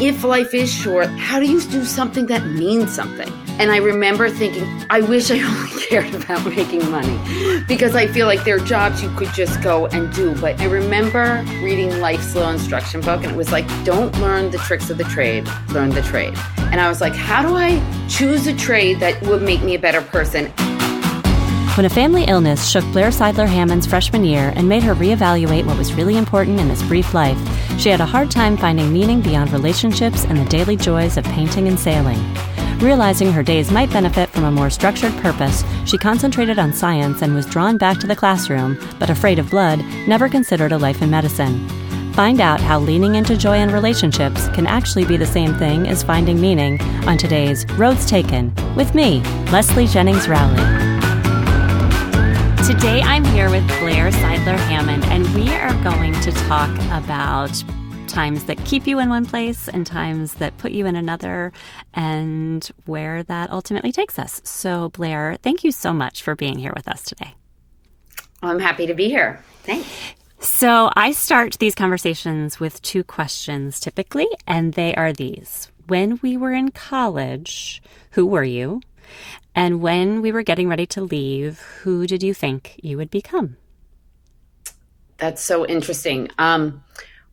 [0.00, 3.28] if life is short, how do you do something that means something?
[3.58, 8.26] And I remember thinking, I wish I only cared about making money because I feel
[8.26, 10.34] like there are jobs you could just go and do.
[10.40, 14.58] But I remember reading Life's Little Instruction book, and it was like, don't learn the
[14.58, 16.32] tricks of the trade, learn the trade.
[16.56, 17.78] And I was like, how do I
[18.08, 20.50] choose a trade that would make me a better person?
[21.76, 25.78] When a family illness shook Blair Seidler Hammond's freshman year and made her reevaluate what
[25.78, 27.38] was really important in this brief life,
[27.80, 31.66] she had a hard time finding meaning beyond relationships and the daily joys of painting
[31.66, 32.22] and sailing.
[32.78, 37.34] Realizing her days might benefit from a more structured purpose, she concentrated on science and
[37.34, 41.10] was drawn back to the classroom, but afraid of blood, never considered a life in
[41.10, 41.66] medicine.
[42.12, 46.02] Find out how leaning into joy in relationships can actually be the same thing as
[46.02, 50.69] finding meaning on today's Roads Taken with me, Leslie Jennings Rowley.
[52.70, 57.52] Today I'm here with Blair Seidler Hammond, and we are going to talk about
[58.06, 61.52] times that keep you in one place and times that put you in another,
[61.94, 64.40] and where that ultimately takes us.
[64.44, 67.34] So, Blair, thank you so much for being here with us today.
[68.40, 69.42] I'm happy to be here.
[69.64, 69.88] Thanks.
[70.38, 76.36] So, I start these conversations with two questions typically, and they are these When we
[76.36, 78.80] were in college, who were you?
[79.60, 83.58] And when we were getting ready to leave, who did you think you would become?
[85.18, 86.30] That's so interesting.
[86.38, 86.82] Um,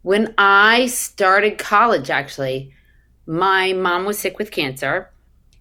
[0.01, 2.73] when I started college, actually,
[3.25, 5.09] my mom was sick with cancer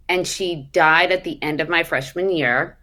[0.09, 2.77] and she died at the end of my freshman year.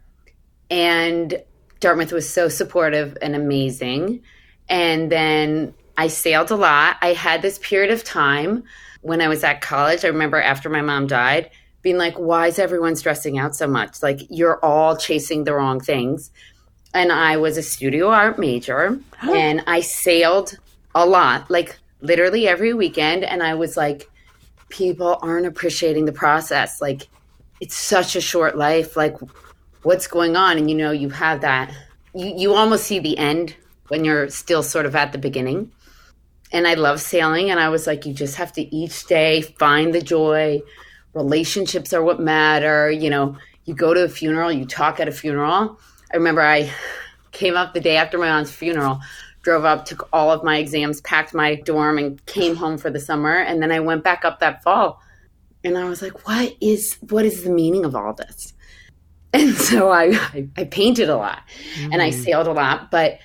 [0.70, 1.42] And
[1.80, 4.22] Dartmouth was so supportive and amazing.
[4.66, 6.96] And then I sailed a lot.
[7.02, 8.64] I had this period of time
[9.02, 10.06] when I was at college.
[10.06, 11.50] I remember after my mom died,
[11.84, 14.02] being like, why is everyone stressing out so much?
[14.02, 16.30] Like, you're all chasing the wrong things.
[16.94, 20.58] And I was a studio art major and I sailed
[20.94, 23.22] a lot, like literally every weekend.
[23.22, 24.10] And I was like,
[24.70, 26.80] people aren't appreciating the process.
[26.80, 27.06] Like,
[27.60, 28.96] it's such a short life.
[28.96, 29.16] Like,
[29.82, 30.56] what's going on?
[30.56, 31.70] And you know, you have that,
[32.14, 33.54] you, you almost see the end
[33.88, 35.70] when you're still sort of at the beginning.
[36.50, 37.50] And I love sailing.
[37.50, 40.62] And I was like, you just have to each day find the joy,
[41.14, 42.90] relationships are what matter.
[42.90, 45.78] You know, you go to a funeral, you talk at a funeral.
[46.12, 46.70] I remember I
[47.32, 49.00] came up the day after my aunt's funeral,
[49.42, 53.00] drove up, took all of my exams, packed my dorm, and came home for the
[53.00, 53.34] summer.
[53.34, 55.00] And then I went back up that fall.
[55.62, 58.52] And I was like, what is what is the meaning of all this?
[59.34, 61.42] And so I, I, I painted a lot
[61.74, 61.92] mm.
[61.92, 62.24] and I mm.
[62.24, 63.18] sailed a lot, but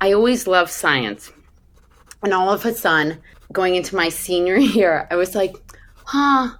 [0.00, 1.30] I always loved science.
[2.20, 3.22] And all of a sudden,
[3.52, 5.54] going into my senior year, I was like,
[6.04, 6.56] huh,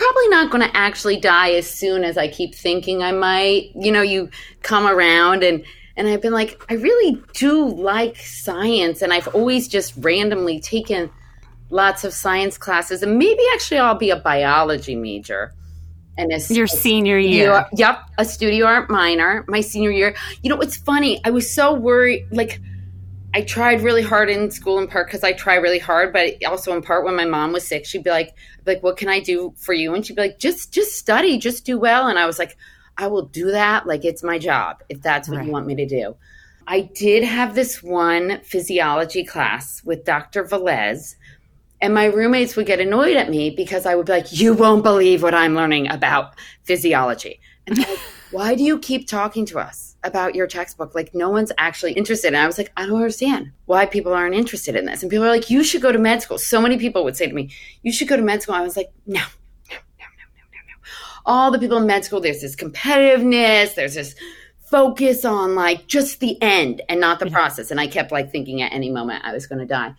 [0.00, 3.70] probably not going to actually die as soon as I keep thinking I might.
[3.74, 4.30] You know, you
[4.62, 5.64] come around and
[5.96, 11.10] and I've been like, I really do like science, and I've always just randomly taken
[11.68, 15.52] lots of science classes, and maybe actually I'll be a biology major.
[16.16, 20.14] And a, your senior year, yep, a studio art minor, my senior year.
[20.42, 21.20] You know, it's funny.
[21.24, 22.60] I was so worried, like
[23.34, 26.74] I tried really hard in school in part because I try really hard, but also
[26.74, 28.34] in part when my mom was sick, she'd be like,
[28.70, 29.94] like, what can I do for you?
[29.94, 32.08] And she'd be like, just, just study, just do well.
[32.08, 32.56] And I was like,
[32.96, 33.86] I will do that.
[33.86, 35.46] Like it's my job if that's what right.
[35.46, 36.16] you want me to do.
[36.66, 40.44] I did have this one physiology class with Dr.
[40.44, 41.16] Velez,
[41.80, 44.84] and my roommates would get annoyed at me because I would be like, you won't
[44.84, 47.40] believe what I'm learning about physiology.
[47.66, 47.98] And like,
[48.30, 49.89] why do you keep talking to us?
[50.02, 50.94] About your textbook.
[50.94, 52.28] Like, no one's actually interested.
[52.28, 55.02] And I was like, I don't understand why people aren't interested in this.
[55.02, 56.38] And people are like, you should go to med school.
[56.38, 57.50] So many people would say to me,
[57.82, 58.54] you should go to med school.
[58.54, 60.88] I was like, no, no, no, no, no, no, no.
[61.26, 64.14] All the people in med school, there's this competitiveness, there's this
[64.70, 67.70] focus on like just the end and not the process.
[67.70, 69.94] And I kept like thinking at any moment I was going to die.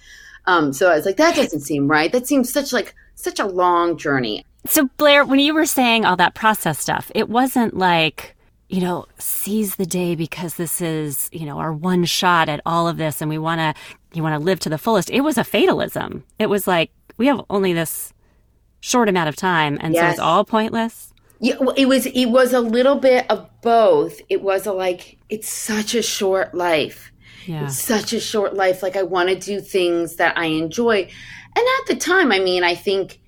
[0.46, 2.12] Um, so I was like, that doesn't seem right.
[2.12, 4.46] That seems such like such a long journey.
[4.66, 8.36] So Blair, when you were saying all that process stuff, it wasn't like
[8.72, 12.88] you know, seize the day because this is, you know, our one shot at all
[12.88, 13.74] of this and we want to,
[14.14, 15.10] you want to live to the fullest.
[15.10, 16.24] It was a fatalism.
[16.40, 18.14] It was like, we have only this
[18.80, 20.02] short amount of time and yes.
[20.02, 21.14] so it's all pointless.
[21.42, 24.22] Yeah, it was, it was a little bit of both.
[24.30, 27.12] It was a like, it's such a short life.
[27.46, 27.66] Yeah.
[27.66, 28.82] It's such a short life.
[28.82, 31.02] Like I want to do things that I enjoy.
[31.02, 33.20] And at the time, I mean, I think,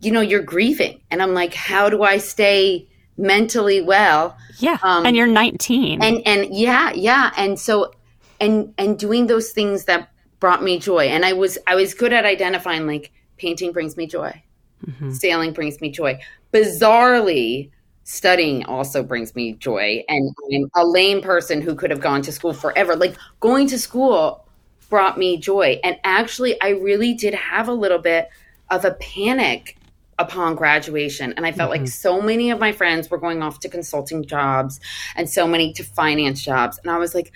[0.00, 4.36] you know, you're grieving and I'm like, how do I stay mentally well.
[4.58, 4.78] Yeah.
[4.82, 6.02] Um, and you're 19.
[6.02, 7.32] And and yeah, yeah.
[7.36, 7.92] And so
[8.40, 10.10] and and doing those things that
[10.40, 11.06] brought me joy.
[11.06, 14.42] And I was I was good at identifying like painting brings me joy.
[14.86, 15.12] Mm-hmm.
[15.12, 16.18] Sailing brings me joy.
[16.52, 17.70] Bizarrely,
[18.04, 20.04] studying also brings me joy.
[20.08, 22.96] And I'm a lame person who could have gone to school forever.
[22.96, 24.44] Like going to school
[24.90, 25.80] brought me joy.
[25.84, 28.28] And actually I really did have a little bit
[28.70, 29.76] of a panic
[30.22, 31.34] upon graduation.
[31.36, 31.82] And I felt mm-hmm.
[31.82, 34.80] like so many of my friends were going off to consulting jobs
[35.16, 36.78] and so many to finance jobs.
[36.82, 37.32] And I was like,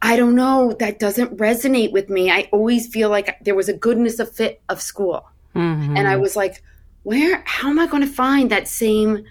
[0.00, 2.30] I don't know, that doesn't resonate with me.
[2.30, 5.28] I always feel like there was a goodness of fit of school.
[5.56, 5.96] Mm-hmm.
[5.96, 6.62] And I was like,
[7.02, 9.24] where, how am I going to find that same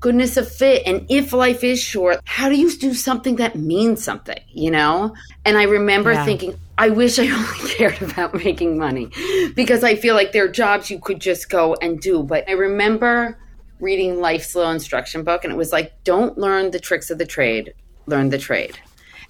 [0.00, 0.82] goodness of fit?
[0.84, 5.14] And if life is short, how do you do something that means something, you know?
[5.44, 6.24] And I remember yeah.
[6.24, 9.10] thinking, I wish I only cared about making money
[9.54, 12.22] because I feel like there are jobs you could just go and do.
[12.22, 13.38] But I remember
[13.80, 17.26] reading Life's Little Instruction book, and it was like, don't learn the tricks of the
[17.26, 17.74] trade,
[18.06, 18.78] learn the trade.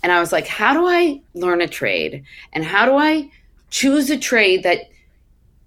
[0.02, 2.24] And I was like, how do I learn a trade?
[2.52, 3.30] And how do I
[3.70, 4.90] choose a trade that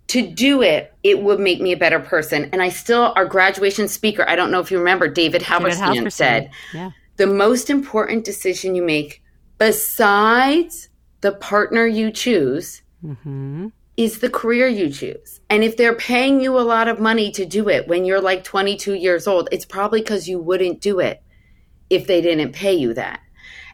[0.07, 2.49] to do it, it would make me a better person.
[2.53, 6.51] And I still, our graduation speaker, I don't know if you remember, David Halberstam said,
[6.73, 6.91] yeah.
[7.17, 9.23] the most important decision you make
[9.57, 10.89] besides
[11.25, 13.69] the partner you choose mm-hmm.
[13.97, 15.41] is the career you choose.
[15.49, 18.43] And if they're paying you a lot of money to do it when you're like
[18.43, 21.23] 22 years old, it's probably because you wouldn't do it
[21.89, 23.21] if they didn't pay you that.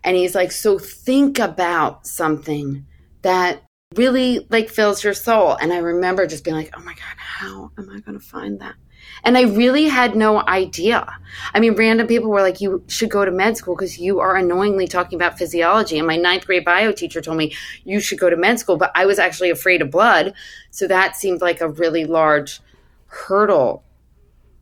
[0.06, 2.86] And he's like, so think about something
[3.22, 3.64] that
[3.96, 5.56] really like fills your soul.
[5.56, 8.62] And I remember just being like, oh my God, how am I going to find
[8.62, 8.76] that?
[9.24, 11.08] And I really had no idea.
[11.54, 14.36] I mean, random people were like, you should go to med school because you are
[14.36, 15.98] annoyingly talking about physiology.
[15.98, 17.54] And my ninth grade bio teacher told me
[17.84, 20.34] you should go to med school, but I was actually afraid of blood.
[20.72, 22.62] So that seemed like a really large
[23.06, 23.84] hurdle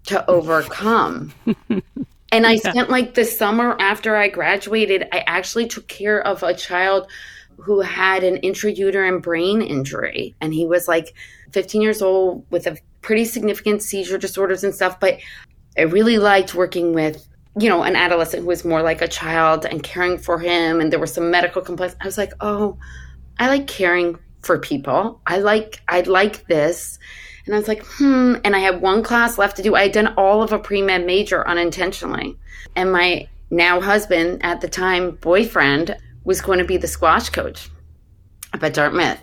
[0.07, 1.33] to overcome.
[1.69, 2.71] and I yeah.
[2.71, 7.09] spent like the summer after I graduated, I actually took care of a child
[7.57, 10.35] who had an intrauterine brain injury.
[10.41, 11.13] And he was like
[11.51, 14.99] 15 years old with a pretty significant seizure disorders and stuff.
[14.99, 15.19] But
[15.77, 19.65] I really liked working with, you know, an adolescent who was more like a child
[19.65, 20.81] and caring for him.
[20.81, 21.95] And there were some medical complaints.
[22.01, 22.77] I was like, oh,
[23.37, 25.21] I like caring for people.
[25.25, 26.99] I like, I like this.
[27.45, 28.35] And I was like, hmm.
[28.43, 29.75] And I had one class left to do.
[29.75, 32.37] I had done all of a pre med major unintentionally.
[32.75, 37.69] And my now husband, at the time boyfriend, was going to be the squash coach
[38.53, 39.19] up at Dartmouth.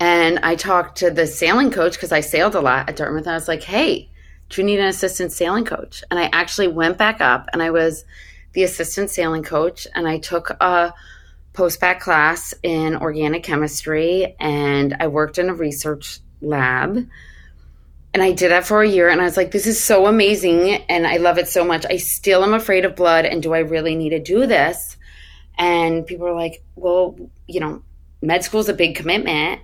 [0.00, 3.22] And I talked to the sailing coach because I sailed a lot at Dartmouth.
[3.22, 4.10] And I was like, hey,
[4.48, 6.02] do you need an assistant sailing coach?
[6.10, 8.04] And I actually went back up and I was
[8.52, 9.86] the assistant sailing coach.
[9.94, 10.92] And I took a
[11.52, 17.08] post-bac class in organic chemistry and I worked in a research lab.
[18.14, 20.70] And I did that for a year and I was like, this is so amazing
[20.88, 21.86] and I love it so much.
[21.88, 24.98] I still am afraid of blood and do I really need to do this?
[25.56, 27.16] And people were like, well,
[27.46, 27.82] you know,
[28.20, 29.62] med school is a big commitment.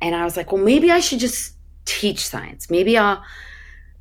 [0.00, 1.54] And I was like, well, maybe I should just
[1.84, 2.70] teach science.
[2.70, 3.22] Maybe I'll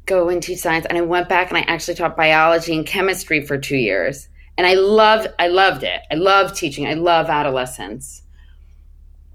[0.06, 0.86] go and teach science.
[0.88, 4.30] And I went back and I actually taught biology and chemistry for two years.
[4.58, 6.02] And I loved, I loved it.
[6.12, 6.88] I love teaching.
[6.88, 8.24] I love adolescence.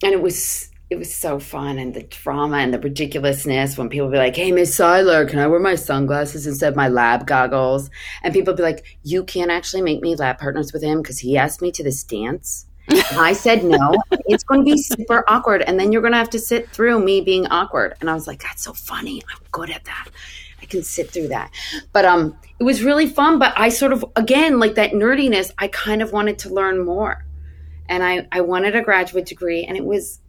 [0.03, 4.11] And it was it was so fun and the drama and the ridiculousness when people
[4.11, 7.89] be like, Hey, Miss Seiler, can I wear my sunglasses instead of my lab goggles?
[8.23, 11.39] And people be like, You can't actually make me lab partners with him because he
[11.39, 12.67] asked me to this dance.
[12.89, 13.97] I said no.
[14.27, 15.63] It's going to be super awkward.
[15.63, 17.95] And then you're going to have to sit through me being awkward.
[18.01, 19.23] And I was like, That's so funny.
[19.31, 20.09] I'm good at that.
[20.61, 21.51] I can sit through that.
[21.93, 23.39] But um, it was really fun.
[23.39, 27.25] But I sort of, again, like that nerdiness, I kind of wanted to learn more.
[27.89, 29.65] And I, I wanted a graduate degree.
[29.65, 30.21] And it was,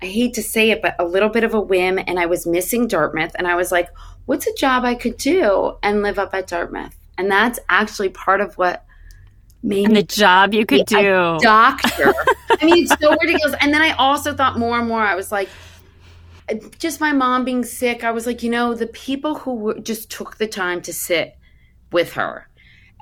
[0.00, 1.98] I hate to say it, but a little bit of a whim.
[2.06, 3.32] And I was missing Dartmouth.
[3.36, 3.88] And I was like,
[4.26, 6.96] what's a job I could do and live up at Dartmouth?
[7.18, 8.84] And that's actually part of what
[9.62, 11.38] made and the job you could do.
[11.40, 12.14] doctor.
[12.60, 13.54] I mean, it's so ridiculous.
[13.60, 15.48] And then I also thought more and more, I was like,
[16.78, 20.10] just my mom being sick, I was like, you know, the people who were, just
[20.10, 21.36] took the time to sit
[21.92, 22.48] with her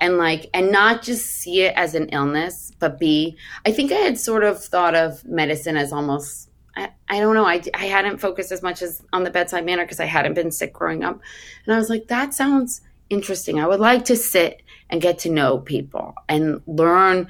[0.01, 3.95] and like and not just see it as an illness but be i think i
[3.95, 7.45] had sort of thought of medicine as almost I, I don't know.
[7.45, 10.51] I, I hadn't focused as much as on the bedside manner because I hadn't been
[10.51, 11.19] sick growing up.
[11.65, 13.59] And I was like, that sounds interesting.
[13.59, 14.60] I would like to sit
[14.91, 17.27] and get to know people and learn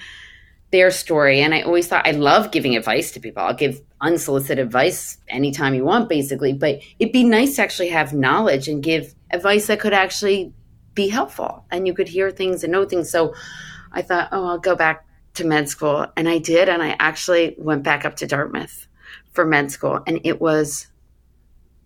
[0.71, 1.41] their story.
[1.41, 3.43] And I always thought I love giving advice to people.
[3.43, 6.53] I'll give unsolicited advice anytime you want, basically.
[6.53, 10.53] But it'd be nice to actually have knowledge and give advice that could actually
[10.93, 13.09] be helpful and you could hear things and know things.
[13.09, 13.33] So
[13.91, 16.07] I thought, oh, I'll go back to med school.
[16.17, 16.67] And I did.
[16.67, 18.87] And I actually went back up to Dartmouth
[19.31, 20.87] for med school, and it was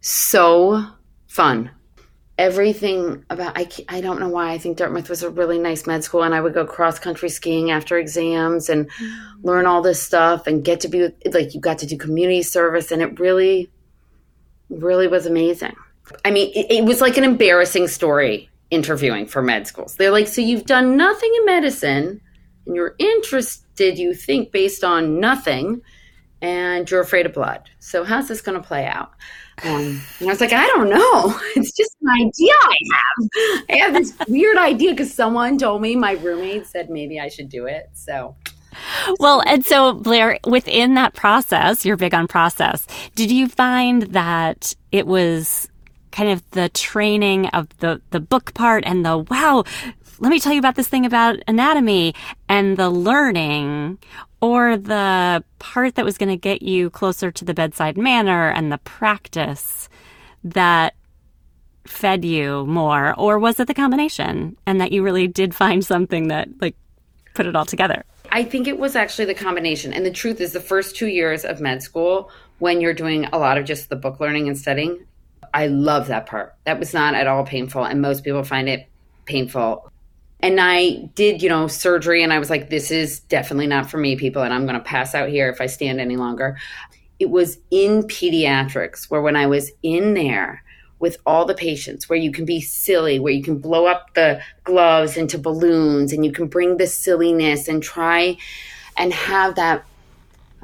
[0.01, 0.83] so
[1.27, 1.71] fun.
[2.37, 6.03] Everything about I, I don't know why I think Dartmouth was a really nice med
[6.03, 9.19] school, and I would go cross country skiing after exams and mm.
[9.41, 12.91] learn all this stuff and get to be like you got to do community service,
[12.91, 13.69] and it really,
[14.69, 15.75] really was amazing.
[16.25, 19.95] I mean, it, it was like an embarrassing story interviewing for med schools.
[19.95, 22.21] They're like, so you've done nothing in medicine,
[22.65, 25.81] and you're interested, you think, based on nothing
[26.41, 27.69] and you're afraid of blood.
[27.79, 29.11] So how's this going to play out?
[29.63, 31.39] Um, and I was like, I don't know.
[31.55, 33.65] It's just an idea I have.
[33.69, 37.49] I have this weird idea because someone told me my roommate said maybe I should
[37.49, 37.89] do it.
[37.93, 38.35] So
[39.19, 42.87] well, and so Blair, within that process, you're big on process.
[43.15, 45.69] Did you find that it was
[46.11, 49.63] kind of the training of the the book part and the wow,
[50.19, 52.15] let me tell you about this thing about anatomy
[52.47, 53.97] and the learning
[54.41, 58.71] or the part that was going to get you closer to the bedside manner and
[58.71, 59.89] the practice
[60.43, 60.93] that
[61.87, 66.29] fed you more or was it the combination and that you really did find something
[66.29, 66.75] that like
[67.33, 69.93] put it all together I think it was actually the combination.
[69.93, 73.37] And the truth is, the first two years of med school, when you're doing a
[73.37, 75.05] lot of just the book learning and studying,
[75.53, 76.55] I love that part.
[76.65, 77.85] That was not at all painful.
[77.85, 78.89] And most people find it
[79.25, 79.89] painful.
[80.41, 83.97] And I did, you know, surgery, and I was like, this is definitely not for
[83.97, 84.41] me, people.
[84.41, 86.57] And I'm going to pass out here if I stand any longer.
[87.19, 90.61] It was in pediatrics where when I was in there,
[90.99, 94.41] with all the patients where you can be silly, where you can blow up the
[94.63, 98.37] gloves into balloons and you can bring the silliness and try
[98.97, 99.85] and have that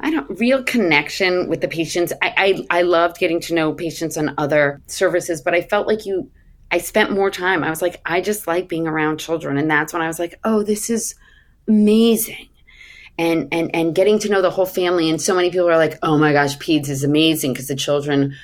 [0.00, 2.12] I don't real connection with the patients.
[2.20, 6.06] I, I I loved getting to know patients on other services, but I felt like
[6.06, 6.28] you
[6.72, 7.62] I spent more time.
[7.62, 9.58] I was like, I just like being around children.
[9.58, 11.14] And that's when I was like, oh, this is
[11.68, 12.48] amazing.
[13.18, 15.08] And and and getting to know the whole family.
[15.08, 18.34] And so many people are like, oh my gosh, PEDS is amazing because the children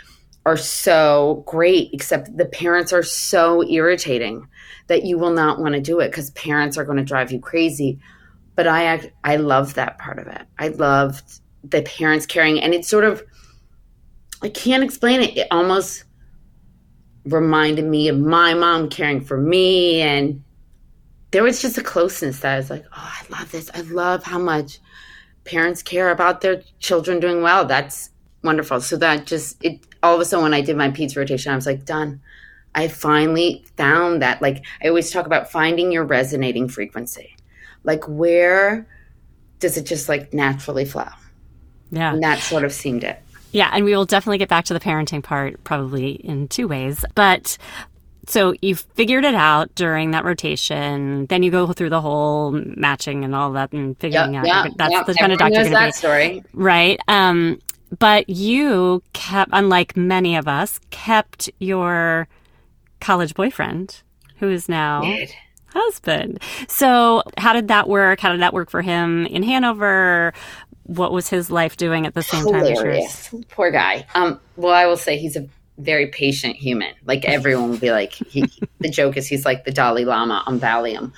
[0.47, 4.49] are so great, except the parents are so irritating
[4.87, 7.41] that you will not want to do it because parents are going to drive you
[7.41, 7.99] crazy.
[8.55, 10.43] But I I love that part of it.
[10.59, 13.23] I loved the parents caring, and it's sort of
[14.43, 15.37] I can't explain it.
[15.37, 16.05] It almost
[17.25, 20.43] reminded me of my mom caring for me, and
[21.31, 23.71] there was just a closeness that I was like, oh, I love this.
[23.75, 24.81] I love how much
[25.45, 27.65] parents care about their children doing well.
[27.65, 28.11] That's
[28.43, 28.81] wonderful.
[28.81, 31.57] So that just it all of a sudden when I did my PEDS rotation, I
[31.57, 32.21] was like, done.
[32.75, 34.41] I finally found that.
[34.43, 37.37] Like I always talk about finding your resonating frequency.
[37.85, 38.87] Like where
[39.59, 41.09] does it just like naturally flow?
[41.91, 42.13] Yeah.
[42.13, 43.21] And that sort of seemed it.
[43.51, 47.05] Yeah, and we will definitely get back to the parenting part probably in two ways.
[47.15, 47.57] But
[48.27, 51.27] so you figured it out during that rotation.
[51.27, 54.67] Then you go through the whole matching and all that and figuring yep, out.
[54.67, 55.07] Yep, that's yep.
[55.07, 55.93] the kind of doctor you're going to be.
[55.93, 56.45] story.
[56.53, 57.01] Right.
[57.09, 57.59] Um,
[57.97, 62.29] but you kept, unlike many of us, kept your
[63.01, 64.03] college boyfriend,
[64.39, 65.33] who is now Did.
[65.67, 66.41] husband.
[66.69, 68.21] So, how did that work?
[68.21, 70.33] How did that work for him in Hanover?
[70.85, 73.31] What was his life doing at the same Hilarious.
[73.31, 73.45] time?
[73.51, 74.07] Poor guy.
[74.15, 75.47] Um, well, I will say he's a
[75.79, 76.95] very patient human.
[77.05, 78.45] Like everyone will be like, he,
[78.81, 81.13] the joke is he's like the Dalai Lama on Valium.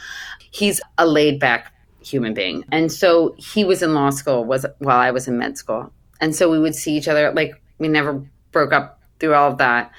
[0.50, 1.72] He's a laid back
[2.02, 2.64] human being.
[2.72, 5.92] And so he was in law school was while I was in med school.
[6.20, 8.22] And so we would see each other like we never
[8.52, 9.90] broke up through all of that.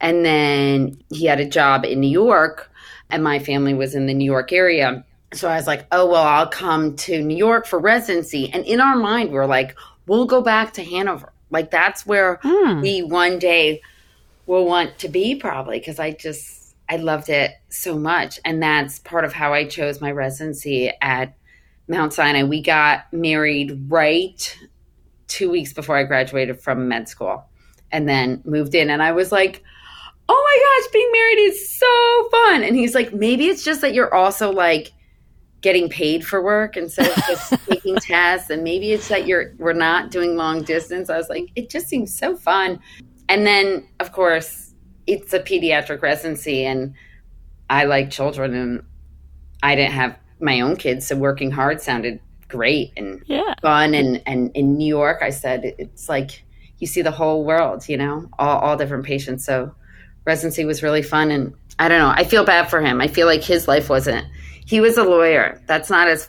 [0.00, 2.70] And then he had a job in New York
[3.10, 5.04] and my family was in the New York area.
[5.32, 8.50] So I was like, oh, well, I'll come to New York for residency.
[8.52, 9.76] And in our mind, we are like,
[10.06, 11.32] we'll go back to Hanover.
[11.50, 12.80] Like that's where Hmm.
[12.80, 13.80] we one day
[14.46, 18.40] will want to be probably because I just, I loved it so much.
[18.44, 21.34] And that's part of how I chose my residency at
[21.88, 22.42] Mount Sinai.
[22.42, 24.58] We got married right
[25.32, 27.44] two weeks before I graduated from med school
[27.90, 28.90] and then moved in.
[28.90, 29.62] And I was like,
[30.28, 32.62] oh my gosh, being married is so fun.
[32.62, 34.92] And he's like, maybe it's just that you're also like
[35.62, 38.50] getting paid for work instead of just taking tests.
[38.50, 41.08] And maybe it's that you're, we're not doing long distance.
[41.08, 42.78] I was like, it just seems so fun.
[43.28, 44.74] And then, of course,
[45.06, 46.94] it's a pediatric residency and
[47.70, 48.82] I like children and
[49.62, 51.06] I didn't have my own kids.
[51.06, 52.20] So working hard sounded
[52.52, 53.54] great and Yeah.
[53.60, 53.94] fun.
[53.94, 56.44] And and in New York I said it's like
[56.78, 59.44] you see the whole world you know all, all different patients.
[59.44, 59.74] So
[60.24, 61.30] residency was really fun.
[61.30, 63.00] And I don't know I feel bad for him.
[63.00, 64.26] I feel like his life wasn't
[64.64, 65.60] he was a lawyer.
[65.66, 66.28] That's not as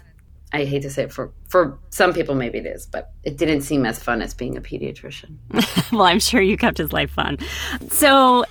[0.51, 3.61] I hate to say it for for some people maybe it is but it didn't
[3.61, 5.37] seem as fun as being a pediatrician.
[5.91, 7.37] Well, I'm sure you kept his life fun.
[7.91, 8.45] So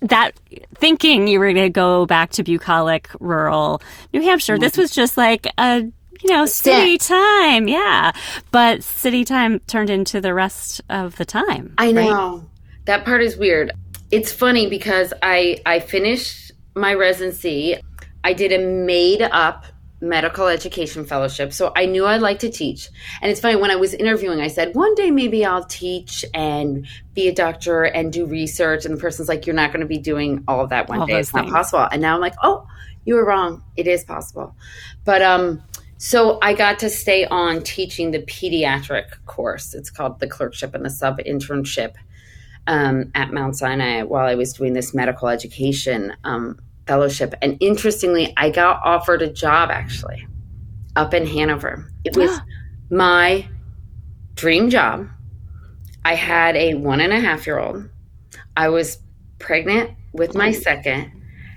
[0.00, 0.32] that
[0.74, 3.82] thinking you were going to go back to bucolic rural
[4.12, 4.82] New Hampshire, this mm-hmm.
[4.82, 5.84] was just like a
[6.22, 8.12] you know city time, yeah.
[8.50, 11.74] But city time turned into the rest of the time.
[11.78, 11.94] I right?
[11.94, 12.48] know.
[12.86, 13.72] That part is weird.
[14.10, 17.76] It's funny because I I finished my residency.
[18.24, 19.64] I did a made up
[20.00, 21.52] medical education fellowship.
[21.52, 22.88] So I knew I'd like to teach.
[23.20, 26.86] And it's funny when I was interviewing I said, "One day maybe I'll teach and
[27.14, 29.98] be a doctor and do research." And the person's like, "You're not going to be
[29.98, 31.18] doing all of that one All day.
[31.18, 32.66] It's not possible." And now I'm like, "Oh,
[33.04, 33.62] you were wrong.
[33.76, 34.54] It is possible."
[35.04, 35.62] But um
[35.98, 39.74] So I got to stay on teaching the pediatric course.
[39.74, 41.94] It's called the clerkship and the sub internship
[42.68, 47.34] um, at Mount Sinai while I was doing this medical education um, fellowship.
[47.42, 50.24] And interestingly, I got offered a job actually
[50.94, 51.90] up in Hanover.
[52.04, 52.38] It was
[52.90, 53.48] my
[54.34, 55.08] dream job.
[56.04, 57.88] I had a one and a half year old.
[58.56, 58.98] I was
[59.40, 61.10] pregnant with my second.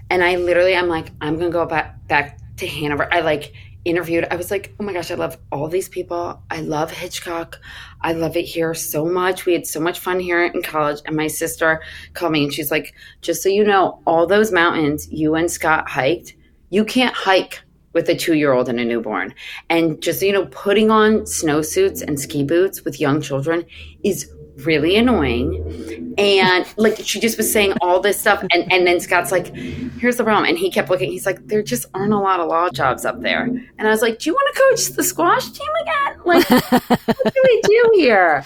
[0.10, 3.08] And I literally, I'm like, I'm going to go back, back to Hanover.
[3.14, 3.54] I like
[3.86, 4.28] interviewed.
[4.30, 6.42] I was like, oh my gosh, I love all these people.
[6.50, 7.60] I love Hitchcock.
[8.02, 9.46] I love it here so much.
[9.46, 11.02] We had so much fun here in college.
[11.06, 11.82] And my sister
[12.14, 15.90] called me and she's like, just so you know, all those mountains you and Scott
[15.90, 16.36] hiked,
[16.70, 17.62] you can't hike
[17.94, 19.34] with a two year old and a newborn.
[19.70, 23.66] And just, you know, putting on snowsuits and ski boots with young children
[24.04, 24.32] is
[24.66, 26.16] really annoying.
[26.18, 28.44] And like she just was saying all this stuff.
[28.52, 30.46] And, and then Scott's like, here's the problem.
[30.46, 33.22] And he kept looking, he's like, there just aren't a lot of law jobs up
[33.22, 33.44] there.
[33.44, 36.22] And I was like, do you want to coach the squash team again?
[36.26, 38.44] Like, what do we do here?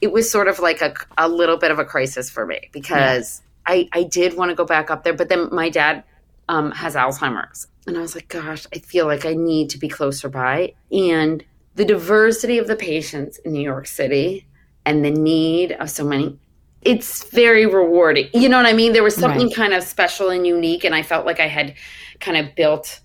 [0.00, 3.42] It was sort of like a, a little bit of a crisis for me because
[3.68, 3.74] yeah.
[3.74, 5.14] I, I did want to go back up there.
[5.14, 6.04] But then my dad
[6.48, 7.68] um, has Alzheimer's.
[7.86, 10.74] And I was like, gosh, I feel like I need to be closer by.
[10.90, 14.46] And the diversity of the patients in New York City
[14.84, 16.38] and the need of so many
[16.84, 18.28] it's very rewarding.
[18.34, 18.92] You know what i mean?
[18.92, 19.54] There was something right.
[19.54, 21.74] kind of special and unique and i felt like i had
[22.20, 23.00] kind of built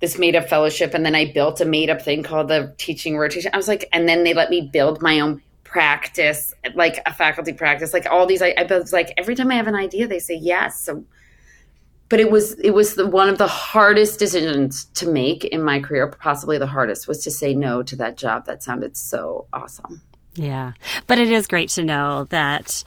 [0.00, 3.16] this made up fellowship and then i built a made up thing called the teaching
[3.18, 3.50] rotation.
[3.52, 7.52] I was like and then they let me build my own practice like a faculty
[7.52, 10.18] practice like all these i, I was like every time i have an idea they
[10.20, 10.80] say yes.
[10.80, 11.04] So
[12.08, 15.80] but it was it was the, one of the hardest decisions to make in my
[15.80, 18.46] career possibly the hardest was to say no to that job.
[18.46, 20.00] That sounded so awesome
[20.38, 20.72] yeah.
[21.06, 22.84] But it is great to know that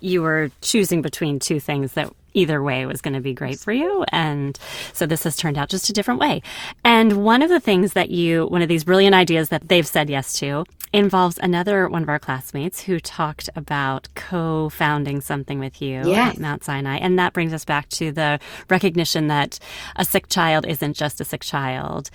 [0.00, 3.72] you were choosing between two things that either way was going to be great for
[3.72, 4.04] you.
[4.12, 4.58] And
[4.92, 6.42] so this has turned out just a different way.
[6.84, 10.10] And one of the things that you, one of these brilliant ideas that they've said
[10.10, 16.06] yes to involves another one of our classmates who talked about co-founding something with you
[16.06, 16.34] yes.
[16.34, 16.96] at Mount Sinai.
[16.96, 19.58] And that brings us back to the recognition that
[19.96, 22.10] a sick child isn't just a sick child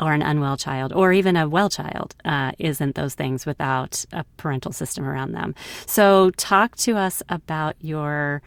[0.00, 4.24] or an unwell child or even a well child uh, isn't those things without a
[4.36, 5.54] parental system around them.
[5.86, 8.42] So, talk to us about your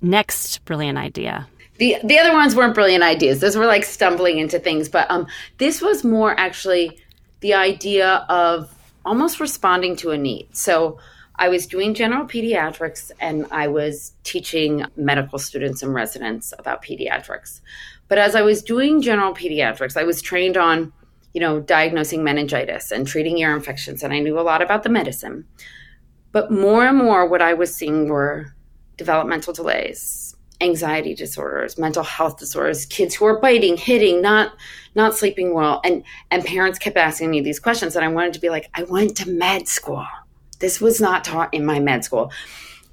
[0.00, 1.48] next brilliant idea.
[1.78, 3.40] The, the other ones weren't brilliant ideas.
[3.40, 4.88] Those were like stumbling into things.
[4.88, 5.26] But um,
[5.58, 6.98] this was more actually
[7.40, 8.72] the idea of
[9.04, 10.48] almost responding to a need.
[10.56, 10.98] So
[11.38, 17.60] I was doing general pediatrics and I was teaching medical students and residents about pediatrics.
[18.08, 20.92] But as I was doing general pediatrics, I was trained on,
[21.34, 24.88] you know, diagnosing meningitis and treating ear infections, and I knew a lot about the
[24.88, 25.44] medicine.
[26.32, 28.54] But more and more, what I was seeing were
[28.96, 34.52] developmental delays, anxiety disorders, mental health disorders, kids who are biting, hitting, not
[34.94, 38.40] not sleeping well, and and parents kept asking me these questions, and I wanted to
[38.40, 40.06] be like, I went to med school.
[40.58, 42.32] This was not taught in my med school,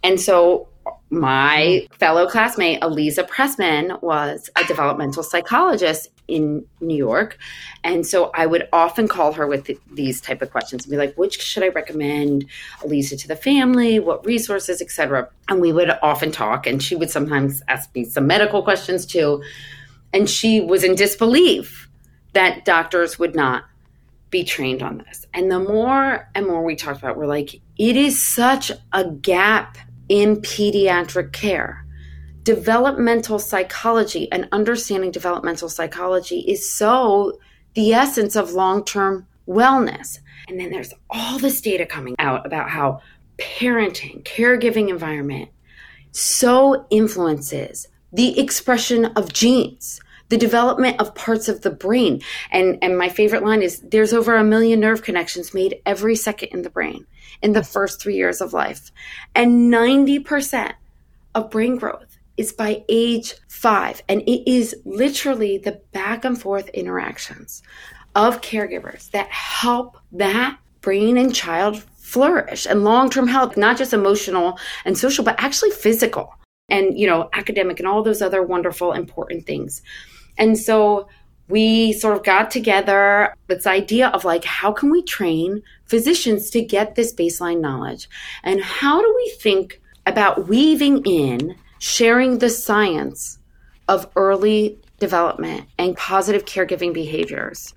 [0.04, 0.68] and so
[1.10, 7.38] my fellow classmate, Eliza Pressman, was a developmental psychologist in New York.
[7.84, 10.98] And so I would often call her with th- these type of questions and be
[10.98, 12.46] like, which should I recommend
[12.84, 14.00] Eliza to the family?
[14.00, 15.30] What resources, etc.
[15.50, 19.44] And we would often talk and she would sometimes ask me some medical questions too.
[20.14, 21.90] And she was in disbelief
[22.34, 23.66] that doctors would not
[24.34, 25.26] be trained on this.
[25.34, 29.78] And the more and more we talked about, we're like, it is such a gap
[30.10, 31.86] in pediatric care.
[32.42, 37.40] Developmental psychology and understanding developmental psychology is so
[37.76, 40.18] the essence of long term wellness.
[40.50, 43.02] And then there's all this data coming out about how
[43.38, 45.50] parenting, caregiving environment
[46.12, 50.02] so influences the expression of genes,
[50.34, 52.20] the development of parts of the brain.
[52.50, 56.48] And, and my favorite line is there's over a million nerve connections made every second
[56.48, 57.06] in the brain
[57.44, 58.90] in the first three years of life.
[59.36, 60.74] And 90%
[61.36, 64.02] of brain growth is by age five.
[64.10, 67.62] And it is literally the back and forth interactions
[68.16, 73.94] of caregivers that help that brain and child flourish and long term health, not just
[73.94, 76.34] emotional and social, but actually physical
[76.70, 79.84] and, you know, academic and all those other wonderful, important things.
[80.38, 81.08] And so
[81.50, 86.62] we sort of got together this idea of like, how can we train physicians to
[86.62, 88.10] get this baseline knowledge?
[88.44, 93.40] And how do we think about weaving in sharing the science
[93.88, 97.74] of early development and positive caregiving behaviors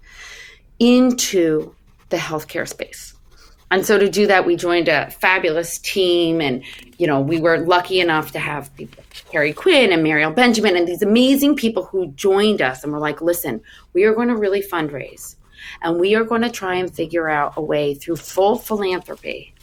[0.78, 1.74] into
[2.10, 3.15] the healthcare space?
[3.70, 6.62] And so to do that, we joined a fabulous team, and
[6.98, 10.86] you know we were lucky enough to have people, Carrie Quinn and Mariel Benjamin, and
[10.86, 13.60] these amazing people who joined us, and were like, "Listen,
[13.92, 15.34] we are going to really fundraise
[15.82, 19.54] And we are going to try and figure out a way through full philanthropy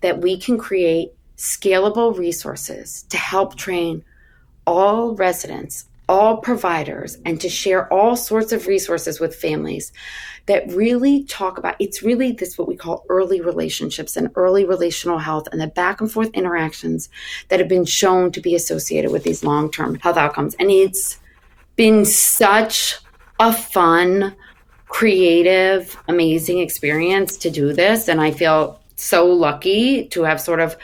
[0.00, 4.04] that we can create scalable resources to help train
[4.66, 9.92] all residents, all providers, and to share all sorts of resources with families
[10.46, 15.18] that really talk about it's really this what we call early relationships and early relational
[15.18, 17.08] health and the back and forth interactions
[17.48, 20.54] that have been shown to be associated with these long-term health outcomes.
[20.54, 21.18] And it's
[21.74, 22.98] been such
[23.40, 24.34] a fun
[24.88, 28.08] creative amazing experience to do this.
[28.08, 30.76] And i feel so lucky to have sort of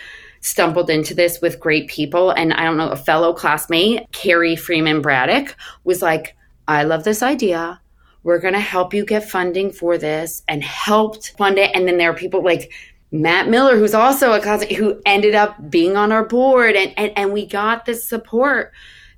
[0.42, 5.00] stumbled into this with great people and i don't know a fellow classmate carrie freeman
[5.00, 6.36] braddock was like
[6.68, 7.80] i love this idea
[8.24, 11.70] we're going to help you get funding for this and helped fund it.
[11.74, 12.72] And then there are people like
[13.10, 16.76] Matt Miller, who's also a cousin, who ended up being on our board.
[16.76, 18.72] And, and, and we got this support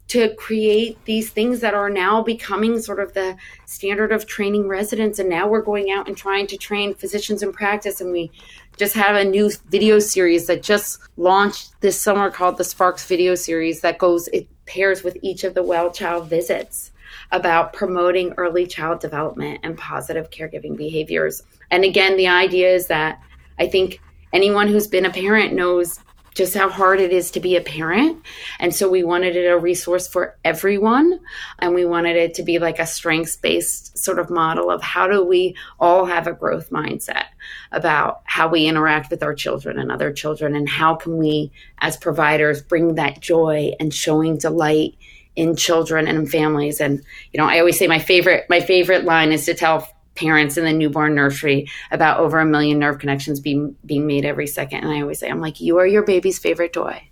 [0.09, 5.19] to create these things that are now becoming sort of the standard of training residents.
[5.19, 8.01] And now we're going out and trying to train physicians in practice.
[8.01, 8.31] And we
[8.77, 13.35] just have a new video series that just launched this summer called the Sparks video
[13.35, 16.93] series that goes, it pairs with each of the well child visits
[17.33, 21.43] about promoting early child development and positive caregiving behaviors.
[21.71, 23.21] And again, the idea is that
[23.59, 24.01] I think
[24.33, 26.01] anyone who's been a parent knows
[26.35, 28.23] just how hard it is to be a parent.
[28.59, 31.21] And so we wanted it a resource for everyone.
[31.61, 35.07] And we wanted it to be like a strengths based sort of model of how
[35.07, 37.27] do we all have a growth mindset
[37.71, 41.97] about how we interact with our children and other children, and how can we, as
[41.97, 44.97] providers, bring that joy and showing delight
[45.37, 46.81] in children and in families.
[46.81, 50.57] And you know, I always say my favorite my favorite line is to tell parents
[50.57, 54.81] in the newborn nursery about over a million nerve connections being being made every second.
[54.81, 57.03] And I always say, I'm like, you are your baby's favorite toy.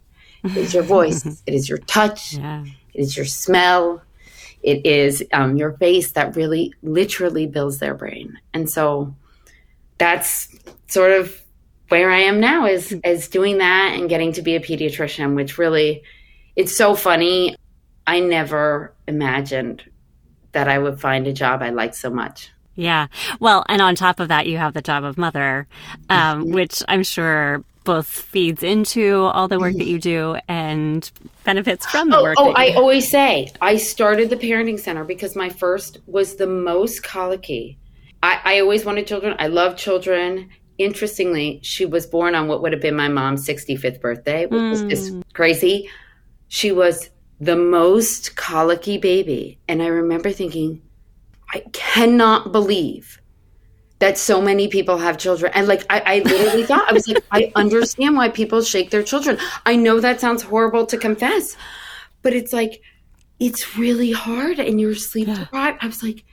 [0.44, 1.24] It is your voice.
[1.46, 2.34] it is your touch.
[2.34, 2.64] Yeah.
[2.94, 4.02] It is your smell.
[4.62, 8.38] It is um, your face that really, literally builds their brain.
[8.54, 9.14] And so
[9.98, 10.48] that's
[10.86, 11.40] sort of
[11.88, 15.58] where I am now is is doing that and getting to be a pediatrician, which
[15.58, 16.02] really
[16.56, 17.56] it's so funny.
[18.06, 19.84] I never imagined
[20.52, 22.50] that I would find a job I liked so much.
[22.74, 23.08] Yeah.
[23.40, 25.66] Well, and on top of that, you have the job of mother,
[26.08, 26.54] um, mm-hmm.
[26.54, 31.11] which I'm sure both feeds into all the work that you do and
[31.44, 32.37] benefits from the oh, work.
[32.38, 37.02] Oh, I always say I started the parenting center because my first was the most
[37.02, 37.78] colicky.
[38.22, 39.35] I, I always wanted children.
[39.38, 40.50] I love children.
[40.78, 44.70] Interestingly, she was born on what would have been my mom's 65th birthday, which mm.
[44.70, 45.90] was just crazy.
[46.48, 49.58] She was the most colicky baby.
[49.66, 50.82] And I remember thinking,
[51.52, 53.20] I cannot believe
[53.98, 55.52] that so many people have children.
[55.54, 59.02] And like, I, I literally thought, I was like, I understand why people shake their
[59.02, 59.38] children.
[59.64, 61.56] I know that sounds horrible to confess,
[62.22, 62.82] but it's like,
[63.38, 65.78] it's really hard and you're sleep deprived.
[65.80, 66.24] I was like,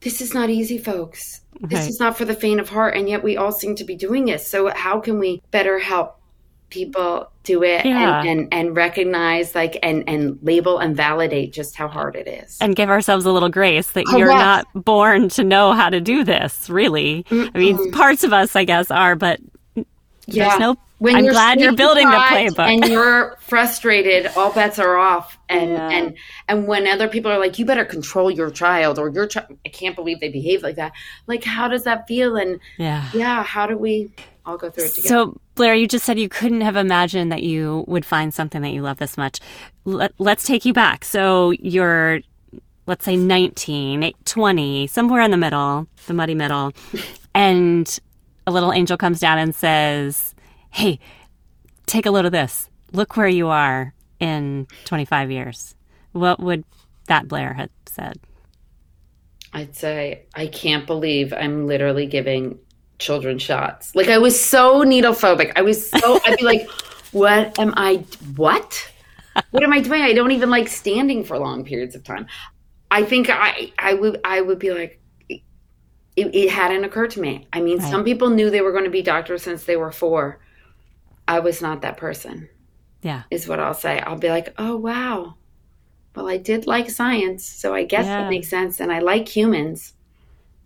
[0.00, 1.42] this is not easy, folks.
[1.60, 2.96] This is not for the faint of heart.
[2.96, 4.40] And yet we all seem to be doing it.
[4.40, 6.19] So, how can we better help
[6.70, 8.20] people do it yeah.
[8.20, 12.58] and, and, and recognize like and and label and validate just how hard it is
[12.60, 16.00] and give ourselves a little grace that oh, you're not born to know how to
[16.00, 17.50] do this really Mm-mm.
[17.54, 19.40] i mean parts of us i guess are but
[20.26, 20.48] yeah.
[20.48, 22.58] there's no when I'm glad you're building the playbook.
[22.58, 25.38] and you're frustrated, all bets are off.
[25.48, 25.88] And yeah.
[25.88, 29.46] and and when other people are like, "You better control your child," or "Your child,"
[29.64, 30.92] I can't believe they behave like that.
[31.26, 32.36] Like, how does that feel?
[32.36, 34.12] And yeah, yeah, how do we
[34.46, 35.08] all go through it together?
[35.08, 38.70] So, Blair, you just said you couldn't have imagined that you would find something that
[38.70, 39.40] you love this much.
[39.84, 41.04] Let, let's take you back.
[41.04, 42.20] So you're
[42.86, 46.72] let's say 19, 20, somewhere in the middle, the muddy middle,
[47.34, 48.00] and
[48.46, 50.34] a little angel comes down and says
[50.70, 50.98] hey,
[51.86, 52.68] take a load of this.
[52.92, 55.74] Look where you are in 25 years.
[56.12, 56.64] What would
[57.06, 58.18] that Blair have said?
[59.52, 62.58] I'd say, I can't believe I'm literally giving
[63.00, 63.94] children shots.
[63.94, 65.52] Like I was so needle phobic.
[65.56, 66.70] I was so, I'd be like,
[67.12, 68.04] what am I,
[68.36, 68.92] what?
[69.50, 70.02] What am I doing?
[70.02, 72.26] I don't even like standing for long periods of time.
[72.90, 77.46] I think I, I would, I would be like, it, it hadn't occurred to me.
[77.52, 77.90] I mean, right.
[77.90, 80.40] some people knew they were going to be doctors since they were four.
[81.26, 82.48] I was not that person.
[83.02, 83.22] Yeah.
[83.30, 84.00] Is what I'll say.
[84.00, 85.36] I'll be like, oh, wow.
[86.14, 88.22] Well, I did like science, so I guess yeah.
[88.22, 88.80] that makes sense.
[88.80, 89.94] And I like humans.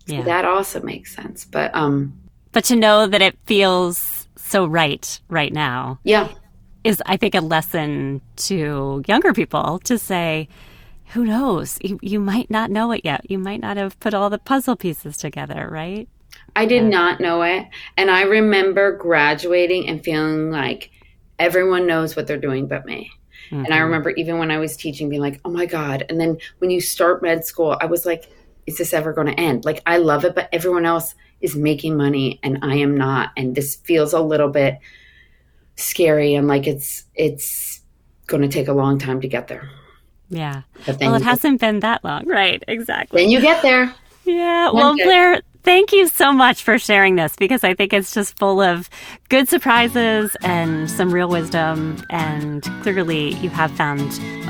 [0.07, 0.23] So yeah.
[0.23, 1.45] that also makes sense.
[1.45, 2.19] But, um,
[2.55, 5.99] but to know that it feels so right right now.
[6.05, 6.29] Yeah.
[6.85, 10.47] Is, I think, a lesson to younger people to say,
[11.07, 11.77] who knows?
[11.81, 13.29] You, you might not know it yet.
[13.29, 16.07] You might not have put all the puzzle pieces together, right?
[16.55, 17.65] I did not know it.
[17.97, 20.91] And I remember graduating and feeling like
[21.37, 23.11] everyone knows what they're doing but me.
[23.47, 23.65] Mm-hmm.
[23.65, 23.83] And I mm-hmm.
[23.83, 26.05] remember even when I was teaching being like, oh my God.
[26.07, 28.31] And then when you start med school, I was like,
[28.65, 29.65] is this ever going to end?
[29.65, 33.31] Like, I love it, but everyone else is making money and I am not.
[33.37, 34.79] And this feels a little bit
[35.75, 37.81] scary and like it's, it's
[38.27, 39.69] going to take a long time to get there.
[40.29, 40.63] Yeah.
[40.87, 42.25] Well, it hasn't been that long.
[42.25, 42.63] Right.
[42.67, 43.21] Exactly.
[43.21, 43.93] Then you get there.
[44.23, 44.71] Yeah.
[44.71, 48.61] Well, Blair, thank you so much for sharing this because I think it's just full
[48.61, 48.89] of
[49.29, 51.97] good surprises and some real wisdom.
[52.09, 54.01] And clearly, you have found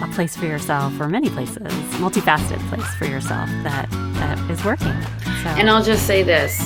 [0.03, 1.63] a place for yourself, or many places,
[1.97, 5.01] multifaceted place for yourself that that is working.
[5.41, 5.49] So.
[5.57, 6.59] And I'll just say this: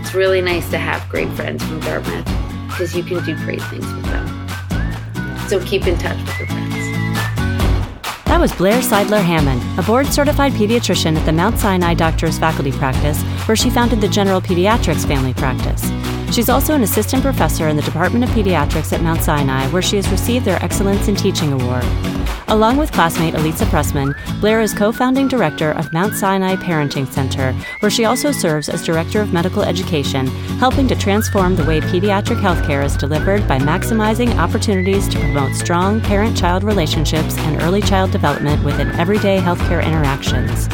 [0.00, 2.26] it's really nice to have great friends from Dartmouth
[2.68, 4.48] because you can do great things with them.
[5.48, 6.83] So keep in touch with your friends.
[8.26, 12.72] That was Blair Seidler Hammond, a board certified pediatrician at the Mount Sinai Doctors Faculty
[12.72, 16.13] Practice, where she founded the General Pediatrics Family Practice.
[16.32, 19.96] She's also an assistant professor in the Department of Pediatrics at Mount Sinai, where she
[19.96, 21.84] has received their Excellence in Teaching Award.
[22.48, 27.52] Along with classmate Eliza Pressman, Blair is co founding director of Mount Sinai Parenting Center,
[27.80, 30.26] where she also serves as director of medical education,
[30.58, 36.00] helping to transform the way pediatric healthcare is delivered by maximizing opportunities to promote strong
[36.00, 40.68] parent child relationships and early child development within everyday healthcare interactions.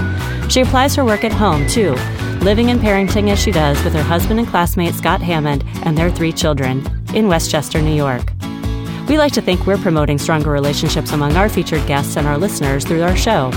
[0.51, 1.93] She applies her work at home, too,
[2.41, 6.11] living and parenting as she does with her husband and classmate Scott Hammond and their
[6.11, 6.85] three children
[7.15, 8.33] in Westchester, New York.
[9.09, 12.85] We like to think we're promoting stronger relationships among our featured guests and our listeners
[12.85, 13.53] through our show.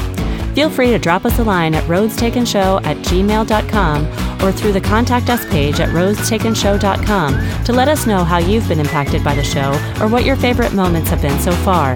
[0.53, 5.31] Feel free to drop us a line at roadstakenshow at gmail.com or through the Contact
[5.31, 9.71] Us page at roadstakenshow.com to let us know how you've been impacted by the show
[9.99, 11.95] or what your favorite moments have been so far.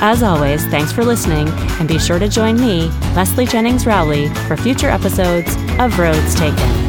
[0.00, 4.56] As always, thanks for listening, and be sure to join me, Leslie Jennings Rowley, for
[4.56, 6.83] future episodes of Roads Taken.